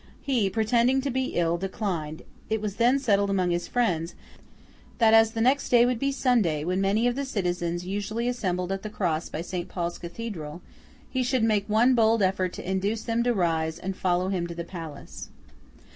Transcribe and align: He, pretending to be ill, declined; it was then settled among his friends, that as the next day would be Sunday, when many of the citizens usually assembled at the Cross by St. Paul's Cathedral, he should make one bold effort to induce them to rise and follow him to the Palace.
He, 0.19 0.49
pretending 0.49 0.99
to 1.01 1.11
be 1.11 1.25
ill, 1.35 1.57
declined; 1.57 2.23
it 2.49 2.59
was 2.59 2.77
then 2.77 2.97
settled 2.97 3.29
among 3.29 3.51
his 3.51 3.67
friends, 3.67 4.15
that 4.97 5.13
as 5.13 5.33
the 5.33 5.41
next 5.41 5.69
day 5.69 5.85
would 5.85 5.99
be 5.99 6.11
Sunday, 6.11 6.63
when 6.63 6.81
many 6.81 7.05
of 7.05 7.13
the 7.13 7.23
citizens 7.23 7.85
usually 7.85 8.27
assembled 8.27 8.71
at 8.71 8.81
the 8.81 8.89
Cross 8.89 9.29
by 9.29 9.41
St. 9.41 9.69
Paul's 9.69 9.99
Cathedral, 9.99 10.63
he 11.07 11.21
should 11.21 11.43
make 11.43 11.69
one 11.69 11.93
bold 11.93 12.23
effort 12.23 12.51
to 12.53 12.67
induce 12.67 13.03
them 13.03 13.21
to 13.21 13.31
rise 13.35 13.77
and 13.77 13.95
follow 13.95 14.29
him 14.29 14.47
to 14.47 14.55
the 14.55 14.63
Palace. 14.63 15.29